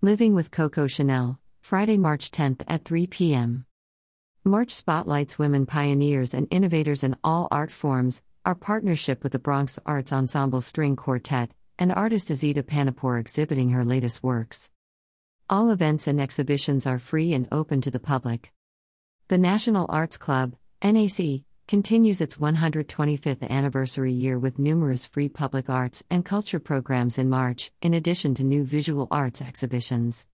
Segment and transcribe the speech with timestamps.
[0.00, 3.66] Living with Coco Chanel, Friday, March 10th at 3 p.m.
[4.44, 9.76] March spotlights women pioneers and innovators in all art forms, our partnership with the Bronx
[9.84, 11.50] Arts Ensemble String Quartet,
[11.80, 14.70] and artist Azita Panapor exhibiting her latest works.
[15.50, 18.52] All events and exhibitions are free and open to the public.
[19.26, 26.02] The National Arts Club, NAC, continues its 125th anniversary year with numerous free public arts
[26.08, 30.26] and culture programs in March, in addition to new visual arts exhibitions.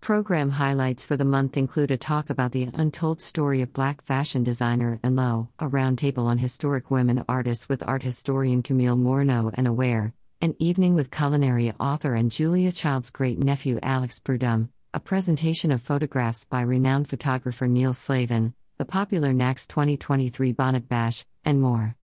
[0.00, 4.42] Program highlights for the month include a talk about the untold story of black fashion
[4.42, 9.66] designer Ann Lowe, a roundtable on historic women artists with art historian Camille Morineau and
[9.66, 15.70] Aware, an evening with culinary author and Julia Child's great nephew Alex Prud'homme, a presentation
[15.70, 21.96] of photographs by renowned photographer Neil Slavin, the popular NACS 2023 Bonnet Bash, and more.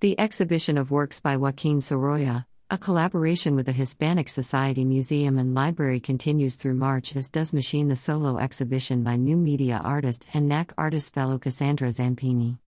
[0.00, 5.54] The exhibition of works by Joaquin Sorolla, a collaboration with the Hispanic Society Museum and
[5.54, 10.48] Library continues through March, as does Machine the solo exhibition by new media artist and
[10.48, 12.58] NAC artist fellow Cassandra Zampini.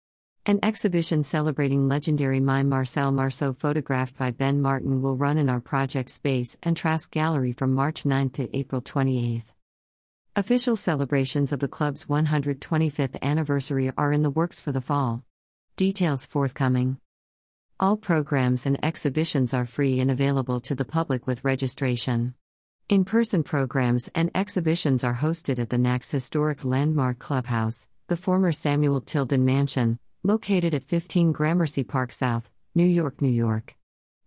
[0.47, 5.61] An exhibition celebrating legendary mime Marcel Marceau, photographed by Ben Martin, will run in our
[5.61, 9.43] project space and Trask Gallery from March 9 to April 28.
[10.35, 15.25] Official celebrations of the club's 125th anniversary are in the works for the fall.
[15.77, 16.97] Details forthcoming.
[17.79, 22.33] All programs and exhibitions are free and available to the public with registration.
[22.89, 28.53] In person programs and exhibitions are hosted at the NAC's historic landmark clubhouse, the former
[28.53, 33.77] Samuel Tilden Mansion, located at 15 Gramercy Park South, New York, New York.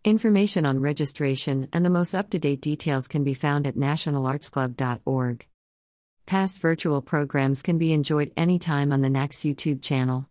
[0.04, 5.48] Information on registration and the most up to date details can be found at nationalartsclub.org.
[6.26, 10.28] Past virtual programs can be enjoyed anytime on the NAC's YouTube channel.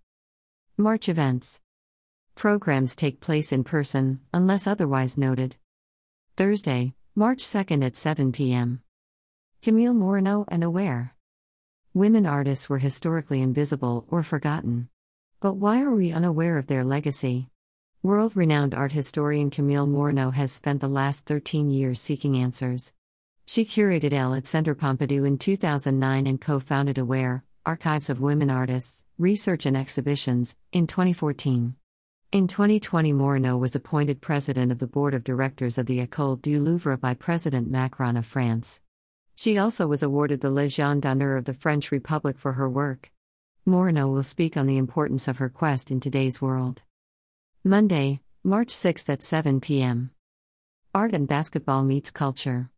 [0.77, 1.61] March events.
[2.35, 5.55] Programs take place in person, unless otherwise noted.
[6.37, 8.83] Thursday, March 2nd at 7 p.m.
[9.63, 11.15] Camille Morineau and Aware.
[11.93, 14.89] Women artists were historically invisible or forgotten.
[15.39, 17.51] But why are we unaware of their legacy?
[18.03, 22.93] World renowned art historian Camille Morineau has spent the last 13 years seeking answers.
[23.47, 28.51] She curated Elle at Centre Pompidou in 2009 and co founded AWARE, Archives of Women
[28.51, 31.77] Artists, Research and Exhibitions, in 2014.
[32.33, 36.59] In 2020, Morineau was appointed president of the board of directors of the École du
[36.59, 38.81] Louvre by President Macron of France.
[39.37, 43.13] She also was awarded the Légion d'honneur of the French Republic for her work.
[43.67, 46.83] Morineau will speak on the importance of her quest in today's world.
[47.63, 50.11] Monday, March 6th at 7 p.m.
[50.95, 52.71] Art and basketball meets culture.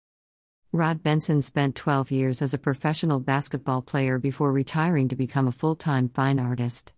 [0.73, 5.53] Rod Benson spent 12 years as a professional basketball player before retiring to become a
[5.53, 6.93] full time fine artist.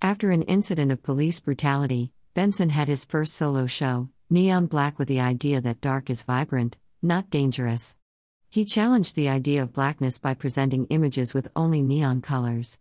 [0.00, 5.08] After an incident of police brutality, Benson had his first solo show, Neon Black, with
[5.08, 7.96] the idea that dark is vibrant, not dangerous.
[8.48, 12.78] He challenged the idea of blackness by presenting images with only neon colors.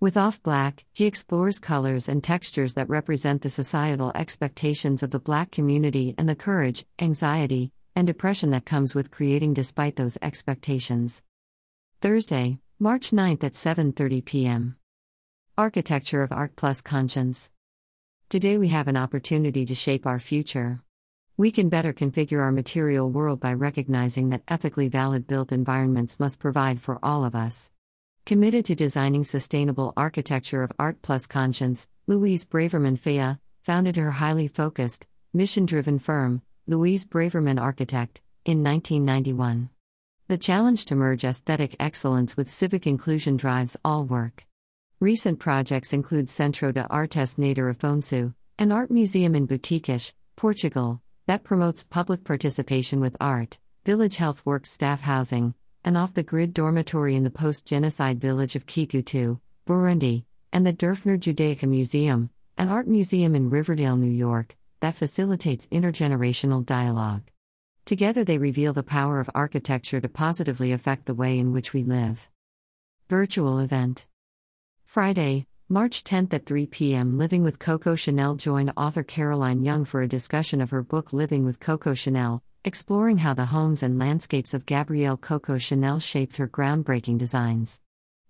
[0.00, 5.20] With Off Black, he explores colors and textures that represent the societal expectations of the
[5.20, 11.22] black community and the courage, anxiety, and depression that comes with creating despite those expectations.
[12.02, 14.76] Thursday, March 9th at 7:30 p.m.
[15.56, 17.50] Architecture of Art Plus Conscience.
[18.28, 20.82] Today we have an opportunity to shape our future.
[21.38, 26.38] We can better configure our material world by recognizing that ethically valid built environments must
[26.38, 27.70] provide for all of us.
[28.26, 34.48] Committed to designing sustainable architecture of art plus conscience, Louise Braverman FAIA founded her highly
[34.48, 39.70] focused, mission driven firm, Louise Braverman Architect, in 1991.
[40.26, 44.44] The challenge to merge aesthetic excellence with civic inclusion drives all work.
[44.98, 51.44] Recent projects include Centro de Artes Nadir Afonso, an art museum in Boticas, Portugal, that
[51.44, 57.14] promotes public participation with art, Village Health Works staff housing, an off the grid dormitory
[57.14, 59.38] in the post genocide village of Kigutu,
[59.68, 65.66] Burundi, and the Derfner Judaica Museum, an art museum in Riverdale, New York, that facilitates
[65.68, 67.22] intergenerational dialogue.
[67.84, 71.84] Together, they reveal the power of architecture to positively affect the way in which we
[71.84, 72.28] live.
[73.08, 74.06] Virtual event
[74.84, 77.18] Friday, March 10th at 3 p.m.
[77.18, 81.44] Living with Coco Chanel joined author Caroline Young for a discussion of her book Living
[81.44, 86.48] with Coco Chanel, exploring how the homes and landscapes of Gabrielle Coco Chanel shaped her
[86.48, 87.80] groundbreaking designs.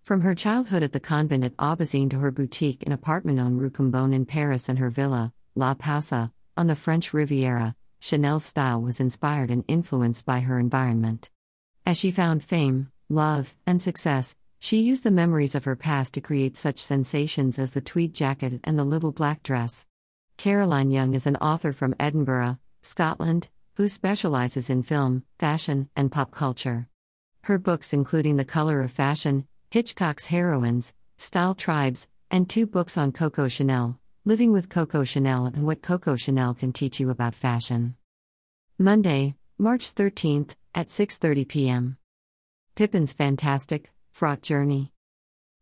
[0.02, 3.70] From her childhood at the convent at Aubazine to her boutique and apartment on Rue
[3.70, 9.00] Cambon in Paris and her villa, La Pausa, on the French Riviera, Chanel's style was
[9.00, 11.30] inspired and influenced by her environment.
[11.84, 16.20] As she found fame, love, and success, she used the memories of her past to
[16.20, 19.86] create such sensations as the tweed jacket and the little black dress.
[20.36, 26.30] Caroline Young is an author from Edinburgh, Scotland, who specializes in film, fashion, and pop
[26.30, 26.88] culture.
[27.42, 33.12] Her books, including The Color of Fashion, Hitchcock's Heroines, Style Tribes, and two books on
[33.12, 37.94] Coco Chanel, Living with Coco Chanel and What Coco Chanel Can Teach You About Fashion.
[38.76, 41.96] Monday, March 13th, at 6:30 p.m.
[42.74, 44.90] Pippin's Fantastic, Fraught Journey.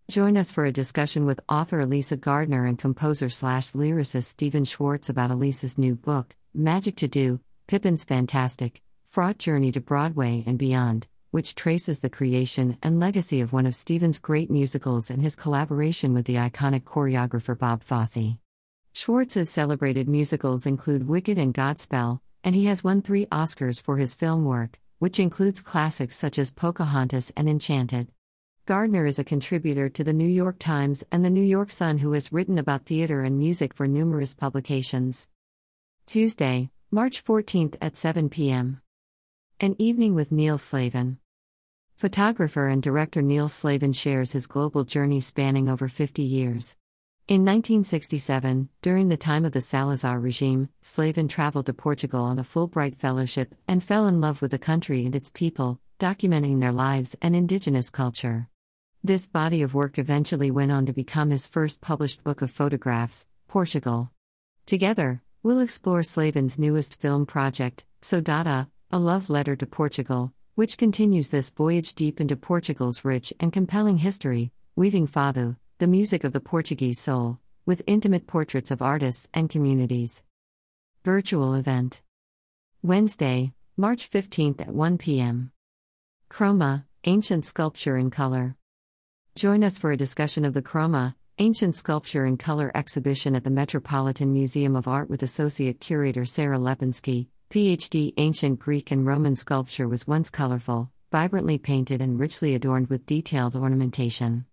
[0.09, 5.11] Join us for a discussion with author Elysa Gardner and composer slash lyricist Stephen Schwartz
[5.11, 11.07] about Elysa's new book, Magic to Do, Pippin's Fantastic, Fraught Journey to Broadway and Beyond,
[11.33, 16.15] which traces the creation and legacy of one of Stephen's great musicals and his collaboration
[16.15, 18.39] with the iconic choreographer Bob Fosse.
[18.97, 24.15] Schwartz's celebrated musicals include Wicked and Godspell, and he has won three Oscars for his
[24.15, 28.07] film work, which includes classics such as Pocahontas and Enchanted.
[28.67, 32.13] Gardner is a contributor to the New York Times and the New York Sun who
[32.13, 35.27] has written about theater and music for numerous publications.
[36.07, 38.81] Tuesday, March 14th at 7 p.m.
[39.59, 41.19] An evening with Neil Slavin.
[41.97, 46.77] Photographer and director Neil Slavin shares his global journey spanning over 50 years.
[47.27, 52.43] In 1967, during the time of the Salazar regime, Slavin traveled to Portugal on a
[52.43, 57.17] Fulbright fellowship and fell in love with the country and its people, documenting their lives
[57.23, 58.51] and indigenous culture.
[59.03, 63.27] This body of work eventually went on to become his first published book of photographs,
[63.49, 64.11] Portugal.
[64.67, 71.31] Together, we'll explore Slavin's newest film project, Sodada, a love letter to Portugal, which continues
[71.31, 76.41] this voyage deep into Portugal's rich and compelling history, weaving Fado, the music of the
[76.41, 80.23] Portuguese soul, with intimate portraits of artists and communities.
[81.05, 82.01] Virtual event
[82.81, 85.51] Wednesday, March 15th at 1 p.m.
[86.31, 88.55] Chroma, Ancient Sculpture in Color.
[89.35, 93.51] Join us for a discussion of the Chroma, Ancient Sculpture in Color exhibition at the
[93.51, 98.15] Metropolitan Museum of Art with Associate Curator Sarah Lepinski, PhD.
[98.17, 103.57] Ancient Greek and Roman sculpture was once colorful, vibrantly painted, and richly adorned with detailed
[103.57, 104.47] ornamentation.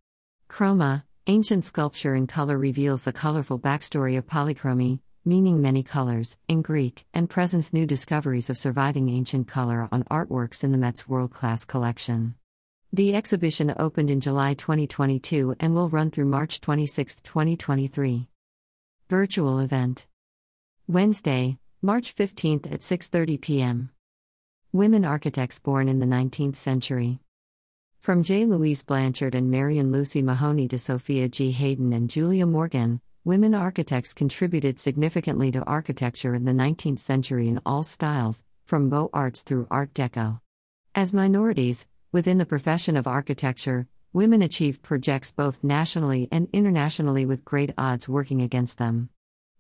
[0.50, 6.64] Chroma, Ancient sculpture in color reveals the colorful backstory of polychromy, meaning many colors, in
[6.64, 11.32] Greek, and presents new discoveries of surviving ancient color on artworks in the Met's world
[11.32, 12.34] class collection.
[12.92, 18.28] The exhibition opened in July 2022 and will run through March 26, 2023.
[19.08, 20.08] Virtual event
[20.88, 23.92] Wednesday, March 15th at 6:30 p.m.
[24.74, 27.20] Women architects born in the 19th century.
[28.02, 28.46] From J.
[28.46, 31.52] Louise Blanchard and Marion Lucy Mahony to Sophia G.
[31.52, 37.62] Hayden and Julia Morgan, women architects contributed significantly to architecture in the 19th century in
[37.64, 40.40] all styles, from Beaux Arts through Art Deco.
[40.96, 47.46] As minorities, within the profession of architecture, women achieved projects both nationally and internationally with
[47.46, 49.12] great odds working against them.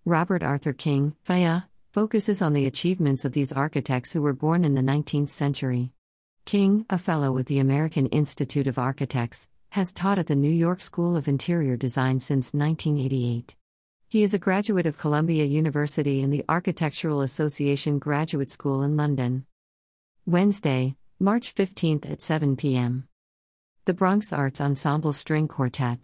[0.03, 4.73] Robert Arthur King, FAIA, focuses on the achievements of these architects who were born in
[4.73, 5.91] the 19th century.
[6.45, 10.81] King, a fellow with the American Institute of Architects, has taught at the New York
[10.81, 13.55] School of Interior Design since 1988.
[14.09, 19.45] He is a graduate of Columbia University and the Architectural Association Graduate School in London.
[20.25, 23.07] Wednesday, March 15th at 7 p.m.
[23.85, 25.99] The Bronx Arts Ensemble String Quartet.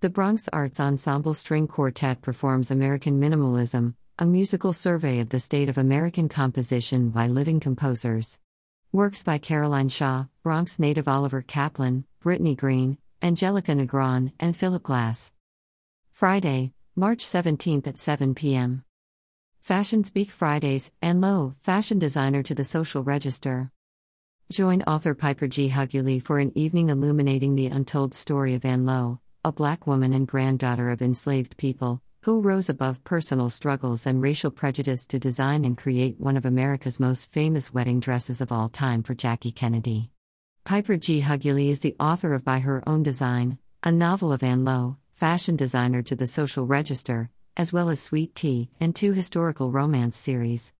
[0.00, 5.68] The Bronx Arts Ensemble String Quartet performs American Minimalism, a musical survey of the state
[5.68, 8.38] of American composition by living composers.
[8.94, 15.32] Works by Caroline Shaw, Bronx native Oliver Kaplan, Brittany Green, Angelica Negron, and Philip Glass.
[16.10, 18.84] Friday, March 17th at 7 p.m.
[19.62, 23.70] Fashion Speak Fridays, Ann Lowe, fashion designer to the Social Register.
[24.50, 25.70] Join author Piper G.
[25.70, 30.28] Huguley for an evening illuminating the untold story of Ann Lowe, a black woman and
[30.28, 35.76] granddaughter of enslaved people, who rose above personal struggles and racial prejudice to design and
[35.76, 40.08] create one of America's most famous wedding dresses of all time for Jackie Kennedy.
[40.64, 41.20] Piper G.
[41.20, 45.56] Huguley is the author of By Her Own Design, a novel of Ann Lowe, fashion
[45.56, 50.72] designer to the Social Register, as well as Sweet Tea, and two historical romance series.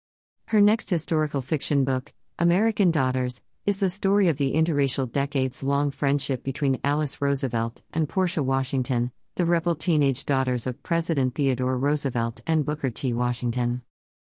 [0.46, 5.90] Her next historical fiction book, American Daughters, is the story of the interracial decades long
[5.90, 12.42] friendship between Alice Roosevelt and Portia Washington, the rebel teenage daughters of President Theodore Roosevelt
[12.46, 13.14] and Booker T.
[13.14, 13.80] Washington.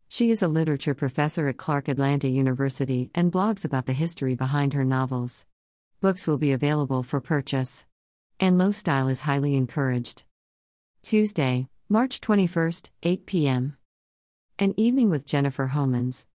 [0.08, 4.74] She is a literature professor at Clark Atlanta University and blogs about the history behind
[4.74, 5.46] her novels.
[6.00, 7.86] Books will be available for purchase.
[8.40, 10.24] Ann Lowe style is highly encouraged.
[11.02, 13.76] Tuesday, March 21st, 8 p.m.
[14.58, 16.28] An evening with Jennifer Homans.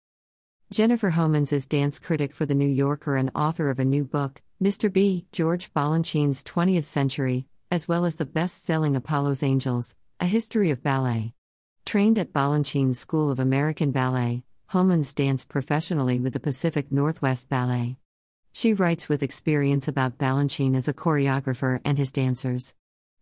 [0.73, 4.43] Jennifer Homans is dance critic for The New Yorker and author of a new book,
[4.61, 4.93] Mr.
[4.93, 5.27] B.
[5.31, 10.83] George Balanchine's 20th Century, as well as the best selling Apollo's Angels, A History of
[10.83, 11.33] Ballet.
[11.85, 17.97] Trained at Balanchine's School of American Ballet, Homans danced professionally with the Pacific Northwest Ballet.
[18.53, 22.75] She writes with experience about Balanchine as a choreographer and his dancers.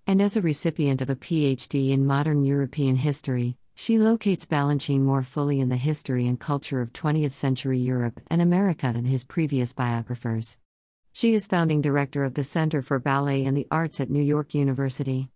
[0.06, 5.22] And as a recipient of a PhD in modern European history, she locates Balanchine more
[5.22, 9.72] fully in the history and culture of 20th century Europe and America than his previous
[9.72, 10.58] biographers.
[11.16, 14.52] She is founding director of the Center for Ballet and the Arts at New York
[14.52, 15.28] University.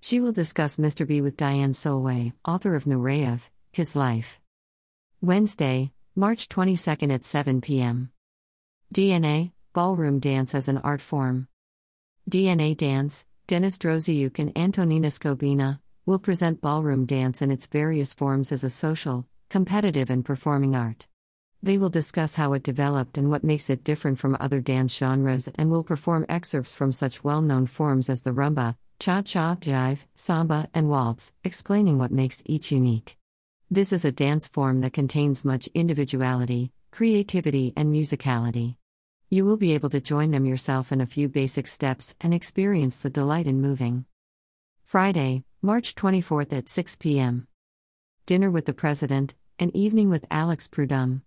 [0.00, 1.06] She will discuss Mr.
[1.06, 4.40] B with Diane Solway, author of Nureyev, His Life.
[5.20, 8.10] Wednesday, March 22nd at 7 p.m.
[8.92, 11.46] DNA, ballroom dance as an art form.
[12.28, 18.50] DNA Dance, Dennis Drozdyuk and Antonina Skobina, will present ballroom dance in its various forms
[18.50, 21.06] as a social, competitive, and performing art.
[21.62, 25.48] They will discuss how it developed and what makes it different from other dance genres
[25.56, 30.06] and will perform excerpts from such well known forms as the rumba, cha cha, jive,
[30.14, 33.18] samba, and waltz, explaining what makes each unique.
[33.70, 38.76] This is a dance form that contains much individuality, creativity, and musicality.
[39.28, 42.96] You will be able to join them yourself in a few basic steps and experience
[42.96, 44.06] the delight in moving.
[44.82, 47.46] Friday, March 24th at 6 p.m.
[48.24, 51.20] Dinner with the President, an evening with Alex Prud'homme.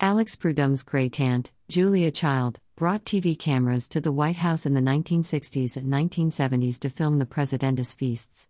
[0.00, 4.80] Alex Prud'homme's great aunt, Julia Child, brought TV cameras to the White House in the
[4.80, 8.46] 1960s and 1970s to film the President's feasts.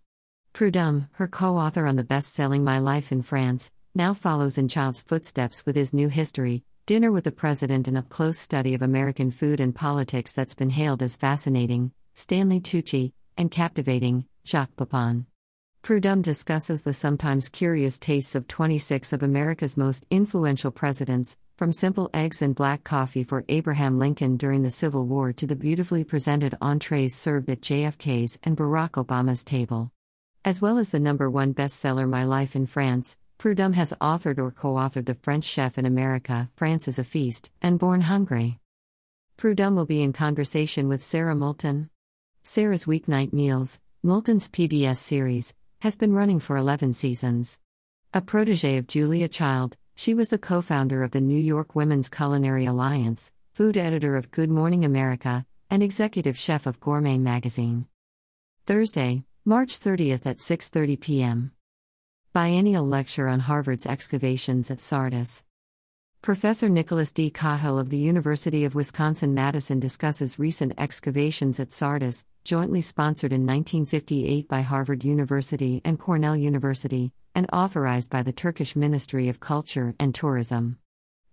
[0.53, 4.69] Prud'homme, her co author on the best selling My Life in France, now follows in
[4.69, 8.83] Child's footsteps with his new history, Dinner with the President and a close study of
[8.83, 15.25] American food and politics that's been hailed as fascinating, Stanley Tucci, and captivating, Jacques Pepin.
[15.83, 22.11] Prud'homme discusses the sometimes curious tastes of 26 of America's most influential presidents, from simple
[22.13, 26.57] eggs and black coffee for Abraham Lincoln during the Civil War to the beautifully presented
[26.61, 29.91] entrees served at JFK's and Barack Obama's table.
[30.45, 34.51] As well as the number one bestseller My Life in France, Prud'homme has authored or
[34.51, 38.59] co authored The French Chef in America, France is a Feast, and Born Hungry.
[39.39, 41.89] Prud'homme will be in conversation with Sara Moulton.
[42.43, 47.61] Sara's Weeknight Meals, Moulton's PBS series, has been running for 11 seasons.
[48.13, 52.09] A protege of Julia Child, she was the co founder of the New York Women's
[52.09, 57.87] Culinary Alliance, food editor of Good Morning America, and executive chef of Gourmet magazine.
[58.67, 61.53] Thursday, March 30th at 6:30 p.m.
[62.33, 65.45] Biennial Lecture on Harvard's Excavations at Sardis.
[66.23, 67.31] Professor Nicholas D.
[67.31, 73.43] Cahill of the University of Wisconsin Madison discusses recent excavations at Sardis, jointly sponsored in
[73.43, 79.95] 1958 by Harvard University and Cornell University, and authorized by the Turkish Ministry of Culture
[80.01, 80.79] and Tourism.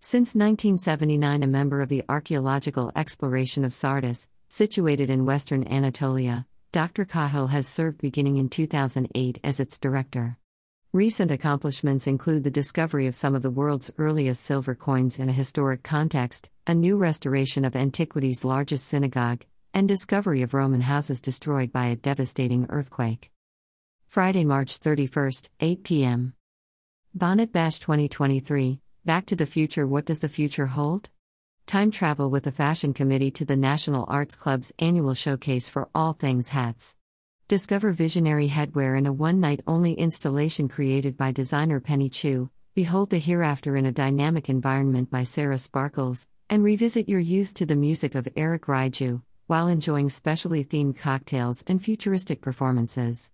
[0.02, 7.06] Since 1979, a member of the archaeological exploration of Sardis, situated in western Anatolia, Dr.
[7.06, 10.38] Cahill has served beginning in 2008 as its director.
[10.92, 15.32] Recent accomplishments include the discovery of some of the world's earliest silver coins in a
[15.32, 21.74] historic context, a new restoration of antiquity's largest synagogue, and discovery of Roman houses destroyed
[21.74, 23.30] by a devastating earthquake.
[24.08, 26.34] Friday, March 31st, 8 p.m.
[27.14, 31.10] Bonnet Bash 2023 Back to the Future What does the future hold?
[31.68, 36.14] Time travel with the Fashion Committee to the National Arts Club's annual showcase for all
[36.14, 36.96] things hats.
[37.50, 42.50] Discover visionary headwear in a one night only installation created by designer Penny Chu.
[42.76, 47.66] Behold the hereafter in a dynamic environment by Sarah Sparkles, and revisit your youth to
[47.66, 53.32] the music of Eric Raiju, while enjoying specially themed cocktails and futuristic performances.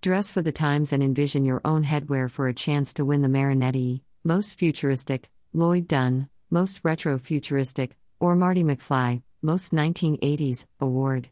[0.00, 3.28] Dress for the times and envision your own headwear for a chance to win the
[3.28, 11.30] Marinetti, Most Futuristic, Lloyd Dunn, Most Retro Futuristic, or Marty McFly, Most 1980s, award.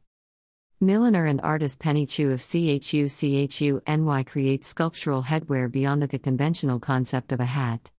[0.81, 6.79] Milliner and artist Penny Chu of CHU CHU NY creates sculptural headwear beyond the conventional
[6.79, 7.91] concept of a hat.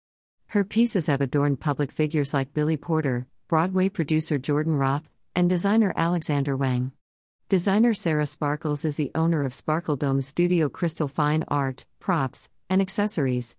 [0.48, 5.94] Her pieces have adorned public figures like Billy Porter, Broadway producer Jordan Roth, and designer
[5.94, 6.90] Alexander Wang.
[7.48, 12.82] Designer Sarah Sparkles is the owner of Sparkle Dome Studio Crystal Fine Art, Props, and
[12.82, 13.54] Accessories.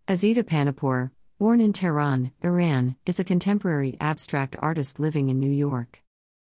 [0.09, 6.03] Azita Panipur, born in Tehran, Iran, is a contemporary abstract artist living in New York.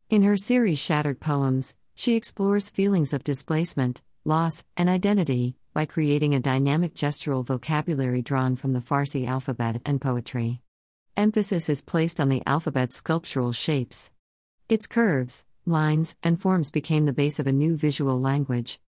[0.08, 6.34] In her series Shattered Poems, she explores feelings of displacement, loss, and identity by creating
[6.34, 10.60] a dynamic gestural vocabulary drawn from the Farsi alphabet and poetry.
[11.16, 14.10] Emphasis is placed on the alphabet's sculptural shapes.
[14.68, 18.80] Its curves, lines, and forms became the base of a new visual language.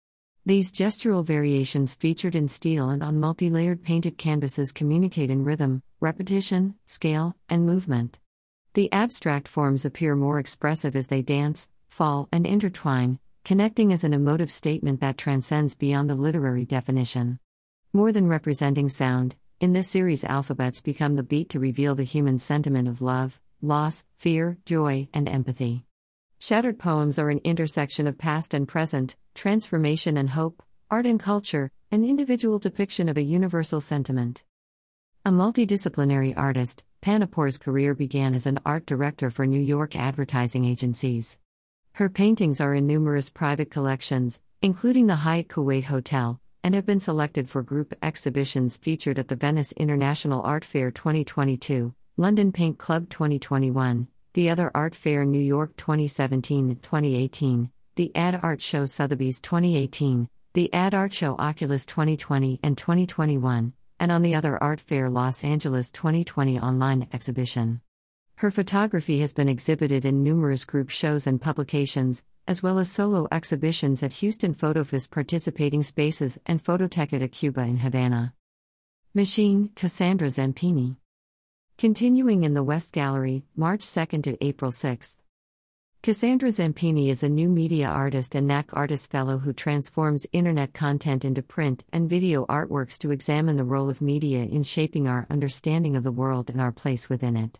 [0.43, 5.83] These gestural variations featured in steel and on multi layered painted canvases communicate in rhythm,
[6.00, 8.19] repetition, scale, and movement.
[8.74, 14.15] The abstract forms appear more expressive as they dance, fall, and intertwine, connecting as an
[14.15, 17.38] emotive statement that transcends beyond the literary definition.
[17.93, 22.39] More than representing sound, in this series, alphabets become the beat to reveal the human
[22.39, 25.86] sentiment of love, loss, fear, joy, and empathy.
[26.39, 31.71] Shattered poems are an intersection of past and present, transformation and hope, art and culture,
[31.91, 34.43] an individual depiction of a universal sentiment.
[35.25, 41.39] A multidisciplinary artist, Panapour's career began as an art director for New York advertising agencies.
[41.93, 47.00] Her paintings are in numerous private collections, including the Hyatt Kuwait Hotel, and have been
[47.00, 53.09] selected for group exhibitions featured at the Venice International Art Fair 2022, London Paint Club
[53.09, 60.29] 2021, the Other Art Fair New York 2017 2018, the Ad Art Show Sotheby's 2018,
[60.53, 65.43] the Ad Art Show Oculus 2020 and 2021, and on the Other Art Fair Los
[65.43, 67.81] Angeles 2020 online exhibition.
[68.36, 73.27] Her photography has been exhibited in numerous group shows and publications, as well as solo
[73.29, 78.33] exhibitions at Houston PhotoFest participating spaces and Fototeca Cuba in Havana.
[79.13, 80.95] Machine, Cassandra Zampini.
[81.77, 85.17] Continuing in the West Gallery, March 2 to April 6.
[86.03, 91.24] Cassandra Zampini is a new media artist and NAC Artist Fellow who transforms internet content
[91.24, 95.96] into print and video artworks to examine the role of media in shaping our understanding
[95.96, 97.60] of the world and our place within it.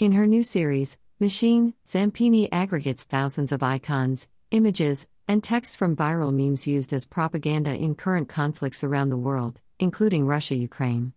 [0.00, 6.34] In her new series, Machine, Zampini aggregates thousands of icons, images, and texts from viral
[6.34, 11.12] memes used as propaganda in current conflicts around the world, including Russia Ukraine.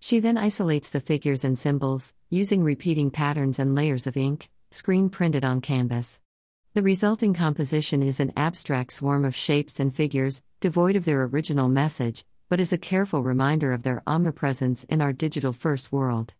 [0.00, 5.08] She then isolates the figures and symbols, using repeating patterns and layers of ink, screen
[5.08, 6.20] printed on canvas.
[6.74, 11.68] The resulting composition is an abstract swarm of shapes and figures, devoid of their original
[11.68, 16.34] message, but is a careful reminder of their omnipresence in our digital first world.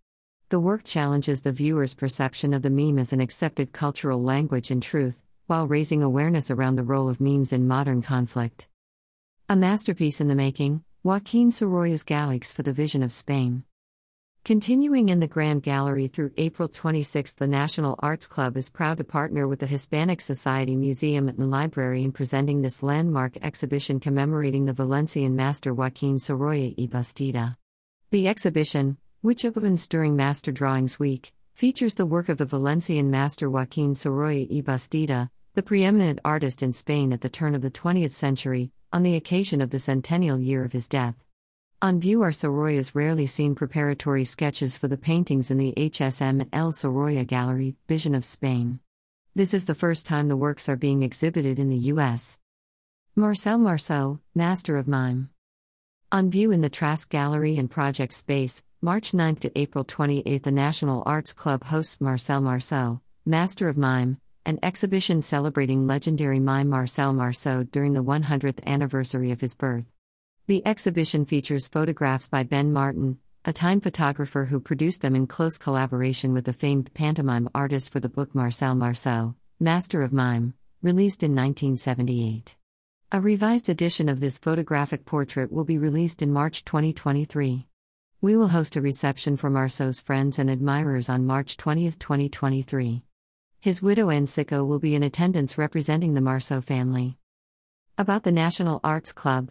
[0.51, 4.83] The work challenges the viewer's perception of the meme as an accepted cultural language and
[4.83, 8.69] truth, while raising awareness around the role of memes in modern conflict.
[9.49, 13.65] A masterpiece in the making, Joaquin Sorolla's Gallecs for the Vision of Spain.
[14.49, 19.05] Continuing in the Grand Gallery through April 26, the National Arts Club is proud to
[19.05, 24.73] partner with the Hispanic Society Museum and Library in presenting this landmark exhibition commemorating the
[24.73, 27.59] Valencian master Joaquin Sorolla y Bastida.
[28.11, 33.51] The exhibition, which opens during Master Drawings Week, features the work of the Valencian master
[33.51, 38.13] Joaquin Sorolla y Bastida, the preeminent artist in Spain at the turn of the 20th
[38.13, 41.23] century, on the occasion of the centennial year of his death.
[41.81, 46.73] On view are Sorolla's rarely seen preparatory sketches for the paintings in the HSM El
[46.73, 48.81] Sorolla Gallery, Vision of Spain.
[49.37, 52.41] This is the first time the works are being exhibited in the U.S.
[53.15, 55.31] Marcel Marceau, Master of Mime.
[56.11, 60.51] On view in the Trask Gallery and Project Space, March 9 to April 28, the
[60.51, 67.13] National Arts Club hosts Marcel Marceau, Master of Mime, an exhibition celebrating legendary mime Marcel
[67.13, 69.87] Marceau during the 100th anniversary of his birth.
[70.49, 75.59] The exhibition features photographs by Ben Martin, a time photographer who produced them in close
[75.59, 81.23] collaboration with the famed pantomime artist for the book Marcel Marceau, Master of Mime, released
[81.23, 82.57] in 1978.
[83.13, 87.67] A revised edition of this photographic portrait will be released in March 2023.
[88.23, 93.03] We will host a reception for Marceau's friends and admirers on March 20, 2023.
[93.61, 97.19] His widow Anne Sicco will be in attendance representing the Marceau family.
[97.99, 99.51] About the National Arts Club.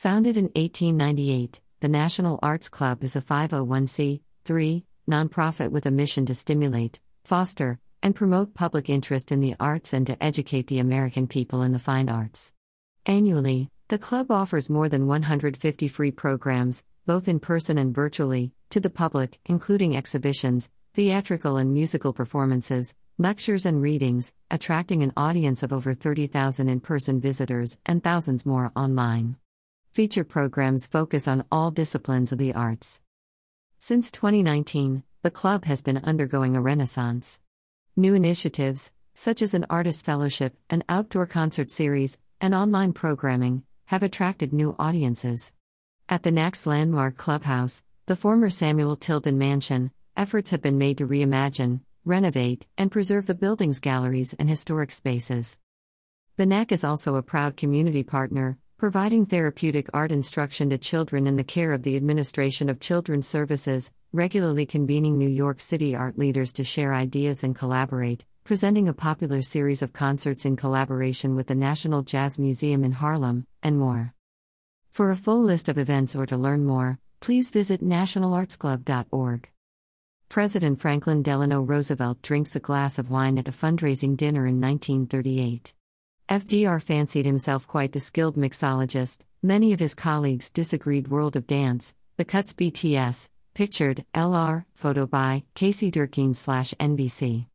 [0.00, 6.34] Founded in 1898, the National Arts Club is a 501c3 nonprofit with a mission to
[6.34, 11.60] stimulate, foster, and promote public interest in the arts and to educate the American people
[11.60, 12.54] in the fine arts.
[13.04, 18.80] Annually, the club offers more than 150 free programs, both in person and virtually, to
[18.80, 25.74] the public, including exhibitions, theatrical and musical performances, lectures and readings, attracting an audience of
[25.74, 29.36] over 30,000 in person visitors and thousands more online.
[29.92, 33.00] Feature programs focus on all disciplines of the arts.
[33.80, 37.40] Since 2019, the club has been undergoing a renaissance.
[37.96, 44.04] New initiatives, such as an artist fellowship, an outdoor concert series, and online programming, have
[44.04, 45.52] attracted new audiences.
[46.08, 51.06] At the NAC's landmark clubhouse, The former Samuel Tilden Mansion, efforts have been made to
[51.06, 55.58] reimagine, renovate, and preserve the building's galleries and historic spaces.
[56.36, 61.36] The NAC is also a proud community partner, providing therapeutic art instruction to children in
[61.36, 66.50] the care of the Administration of Children's Services, regularly convening New York City art leaders
[66.50, 71.54] to share ideas and collaborate, presenting a popular series of concerts in collaboration with the
[71.54, 74.14] National Jazz Museum in Harlem, and more.
[74.88, 79.50] For a full list of events or to learn more, please visit nationalartsclub.org.
[80.30, 85.74] President Franklin Delano Roosevelt drinks a glass of wine at a fundraising dinner in 1938.
[86.30, 89.22] FDR fancied himself quite the skilled mixologist.
[89.42, 91.08] Many of his colleagues disagreed.
[91.08, 97.46] World of Dance, The Cuts BTS, pictured, LR, photo by Casey Durkin slash NBC.